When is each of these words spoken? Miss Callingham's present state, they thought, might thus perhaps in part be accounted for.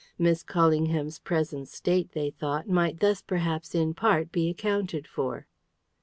Miss 0.17 0.41
Callingham's 0.43 1.19
present 1.19 1.67
state, 1.67 2.13
they 2.13 2.31
thought, 2.31 2.67
might 2.67 3.01
thus 3.01 3.21
perhaps 3.21 3.75
in 3.75 3.93
part 3.93 4.31
be 4.31 4.49
accounted 4.49 5.05
for. 5.05 5.45